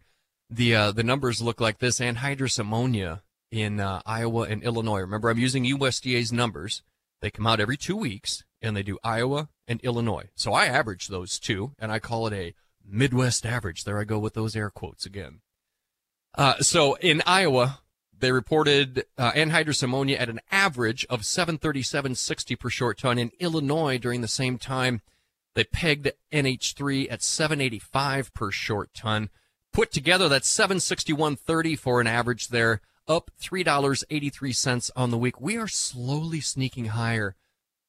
[0.48, 5.00] the uh, the numbers look like this: anhydrous ammonia in uh, Iowa and Illinois.
[5.00, 6.82] Remember, I'm using USDA's numbers.
[7.20, 10.28] They come out every two weeks, and they do Iowa and Illinois.
[10.34, 12.54] So I average those two, and I call it a
[12.86, 13.84] Midwest average.
[13.84, 15.40] There I go with those air quotes again.
[16.36, 17.80] Uh, so in Iowa,
[18.16, 23.18] they reported uh, anhydrous ammonia at an average of 737.60 per short ton.
[23.18, 25.00] In Illinois, during the same time,
[25.54, 29.30] they pegged NH3 at 785 per short ton.
[29.72, 35.40] Put together, that's 761.30 for an average there, up $3.83 on the week.
[35.40, 37.34] We are slowly sneaking higher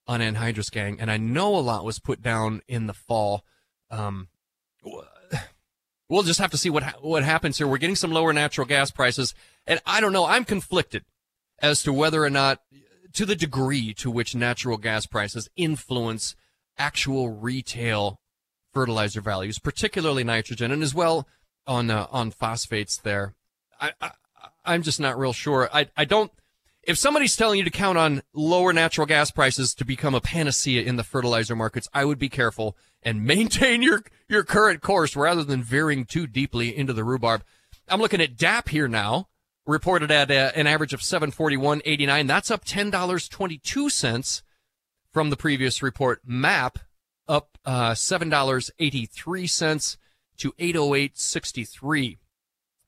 [0.08, 3.44] on anhydrous gang, and I know a lot was put down in the fall.
[3.90, 4.30] Um,
[6.10, 7.68] we'll just have to see what ha- what happens here.
[7.68, 9.34] We're getting some lower natural gas prices,
[9.66, 10.26] and I don't know.
[10.26, 11.06] I'm conflicted
[11.60, 12.62] as to whether or not,
[13.14, 16.36] to the degree to which natural gas prices influence
[16.78, 18.20] actual retail
[18.74, 21.28] fertilizer values, particularly nitrogen, and as well
[21.66, 22.98] on uh, on phosphates.
[22.98, 23.34] There,
[23.80, 24.12] I, I
[24.66, 25.70] I'm just not real sure.
[25.74, 26.32] I I don't
[26.86, 30.84] if somebody's telling you to count on lower natural gas prices to become a panacea
[30.84, 35.44] in the fertilizer markets, I would be careful and maintain your your current course rather
[35.44, 37.44] than veering too deeply into the rhubarb.
[37.88, 39.28] I'm looking at DAP here now,
[39.66, 42.28] reported at uh, an average of 741.89.
[42.28, 44.42] That's up $10.22
[45.16, 46.20] from the previous report.
[46.26, 46.78] MAP
[47.26, 49.98] up uh, $7.83
[50.40, 52.18] to 808.63.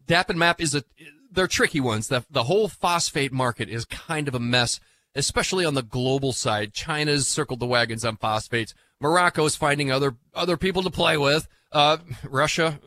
[0.05, 0.83] DAP and MAP is a
[1.31, 2.09] they're tricky ones.
[2.09, 4.81] The, the whole phosphate market is kind of a mess,
[5.15, 6.73] especially on the global side.
[6.73, 8.73] China's circled the wagons on phosphates.
[8.99, 11.47] Morocco's finding other other people to play with.
[11.71, 12.81] Uh, Russia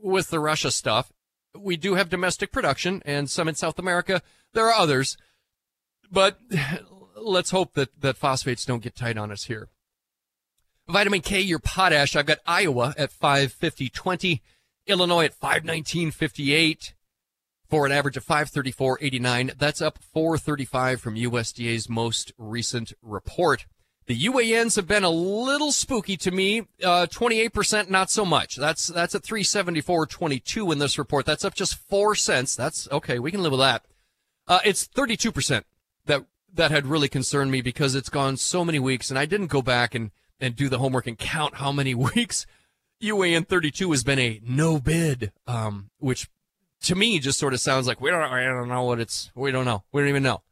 [0.00, 1.12] with the Russia stuff.
[1.58, 4.22] We do have domestic production and some in South America.
[4.52, 5.16] There are others,
[6.12, 6.38] but
[7.22, 9.68] let's hope that, that phosphates don't get tight on us here.
[10.88, 12.16] Vitamin K, your potash.
[12.16, 14.40] I've got Iowa at 550.20,
[14.86, 16.94] Illinois at 519.58
[17.68, 19.58] for an average of 534.89.
[19.58, 23.66] That's up 435 from USDA's most recent report.
[24.06, 26.60] The UANs have been a little spooky to me.
[26.82, 28.56] Uh, 28% not so much.
[28.56, 31.26] That's, that's at 374.22 in this report.
[31.26, 32.56] That's up just four cents.
[32.56, 33.18] That's okay.
[33.18, 33.84] We can live with that.
[34.46, 35.62] Uh, it's 32%
[36.06, 39.48] that, that had really concerned me because it's gone so many weeks and I didn't
[39.48, 42.46] go back and, and do the homework and count how many weeks
[43.02, 46.28] UAN 32 has been a no bid, um, which
[46.82, 49.50] to me just sort of sounds like we don't I don't know what it's we
[49.50, 50.42] don't know we don't even know.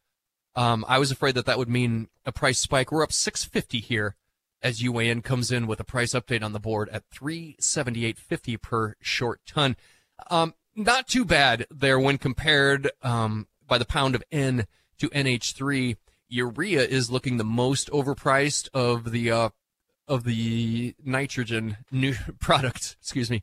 [0.54, 2.90] Um, I was afraid that that would mean a price spike.
[2.90, 4.16] We're up 650 here
[4.62, 9.40] as UAN comes in with a price update on the board at 378.50 per short
[9.46, 9.76] ton.
[10.30, 14.66] Um, not too bad there when compared um, by the pound of N
[14.98, 15.96] to NH3.
[16.28, 19.50] Urea is looking the most overpriced of the uh,
[20.08, 22.96] of the nitrogen new products.
[23.00, 23.42] Excuse me.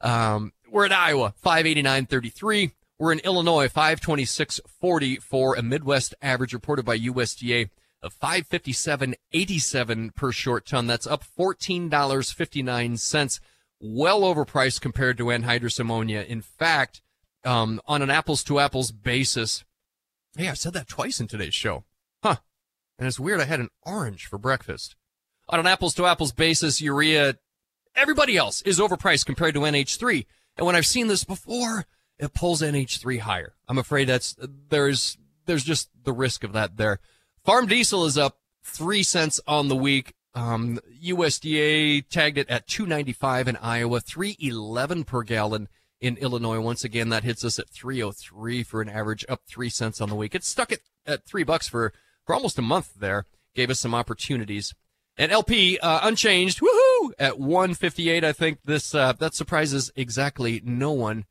[0.00, 2.72] Um, we're in Iowa, 589.33.
[2.98, 7.70] We're in Illinois, 526.40 for a Midwest average reported by USDA
[8.02, 10.86] of 557.87 per short ton.
[10.86, 13.40] That's up $14.59,
[13.80, 16.24] well overpriced compared to anhydrous ammonia.
[16.26, 17.02] In fact,
[17.44, 19.64] um, on an apples to apples basis,
[20.36, 21.84] hey, I said that twice in today's show.
[22.22, 22.36] Huh.
[22.98, 23.40] And it's weird.
[23.40, 24.96] I had an orange for breakfast.
[25.48, 27.36] On an apples to apples basis, urea,
[27.94, 30.26] everybody else is overpriced compared to NH3.
[30.56, 31.86] And when I've seen this before,
[32.18, 33.54] it pulls NH3 higher.
[33.68, 34.36] I'm afraid that's
[34.68, 37.00] there's there's just the risk of that there.
[37.44, 40.14] Farm diesel is up three cents on the week.
[40.34, 45.68] Um, USDA tagged it at 295 in Iowa, 311 per gallon
[46.02, 46.60] in Illinois.
[46.60, 50.16] Once again, that hits us at 303 for an average, up three cents on the
[50.16, 50.34] week.
[50.34, 51.94] It's stuck at, at three bucks for,
[52.26, 53.24] for almost a month there.
[53.54, 54.74] Gave us some opportunities.
[55.16, 58.24] And LP uh, unchanged, woohoo, at 158.
[58.24, 61.26] I think this uh, that surprises exactly no one,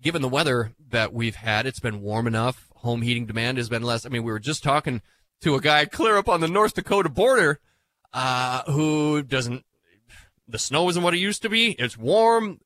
[0.00, 1.66] given the weather that we've had.
[1.66, 2.68] It's been warm enough.
[2.76, 4.06] Home heating demand has been less.
[4.06, 5.02] I mean, we were just talking
[5.42, 7.60] to a guy clear up on the North Dakota border,
[8.12, 9.64] uh, who doesn't.
[10.48, 11.72] The snow isn't what it used to be.
[11.72, 12.60] It's warm.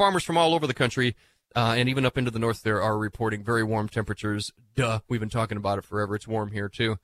[0.00, 1.14] Farmers from all over the country,
[1.54, 4.50] uh, and even up into the north, there are reporting very warm temperatures.
[4.74, 6.14] Duh, we've been talking about it forever.
[6.14, 6.96] It's warm here too.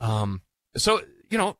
[0.00, 0.42] Um,
[0.76, 1.00] so
[1.30, 1.56] you know,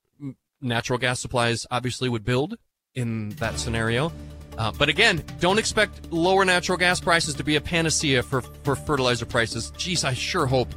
[0.60, 2.58] natural gas supplies obviously would build
[2.94, 4.12] in that scenario.
[4.58, 8.76] Uh, but again, don't expect lower natural gas prices to be a panacea for, for
[8.76, 9.72] fertilizer prices.
[9.78, 10.68] Geez, I sure hope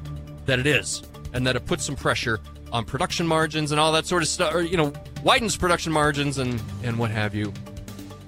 [0.45, 1.03] that it is
[1.33, 2.39] and that it puts some pressure
[2.71, 4.93] on production margins and all that sort of stuff, or you know,
[5.25, 7.51] widens production margins and and what have you.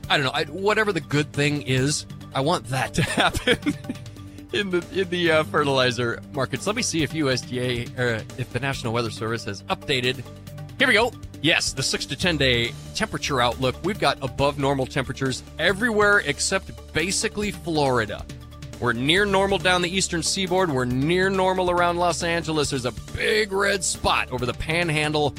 [0.10, 0.32] I don't know.
[0.34, 3.58] I, whatever the good thing is, I want that to happen
[4.54, 6.68] in the in the uh, fertilizer markets.
[6.68, 10.24] Let me see if USDA or if the National Weather Service has updated.
[10.78, 11.12] Here we go.
[11.42, 13.76] Yes, the six to ten day temperature outlook.
[13.84, 18.26] We've got above normal temperatures everywhere except basically Florida.
[18.80, 20.72] We're near normal down the eastern seaboard.
[20.72, 22.70] We're near normal around Los Angeles.
[22.70, 25.34] There's a big red spot over the panhandle,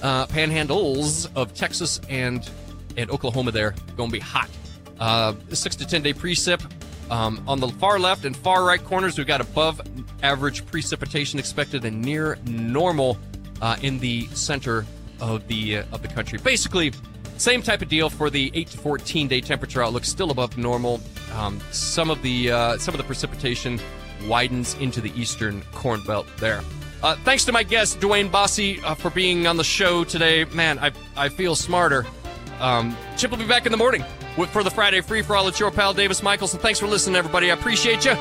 [0.00, 2.48] uh, panhandles of Texas and
[2.96, 3.52] and Oklahoma.
[3.52, 4.48] There going to be hot.
[4.98, 6.62] Uh, six to ten day precip.
[7.10, 9.80] Um, on the far left and far right corners, we've got above
[10.22, 13.18] average precipitation expected and near normal
[13.60, 14.86] uh, in the center
[15.20, 16.38] of the uh, of the country.
[16.38, 16.92] Basically,
[17.36, 21.00] same type of deal for the 8 to 14 day temperature outlook, still above normal.
[21.34, 23.80] Um, some of the uh, some of the precipitation
[24.26, 26.62] widens into the eastern corn belt there.
[27.02, 30.44] Uh, thanks to my guest Dwayne Bussey uh, for being on the show today.
[30.46, 32.06] Man, I I feel smarter.
[32.60, 34.04] Um, Chip will be back in the morning
[34.36, 35.48] with, for the Friday free for all.
[35.48, 37.50] It's your pal Davis Michaels, and thanks for listening, everybody.
[37.50, 38.14] I appreciate you.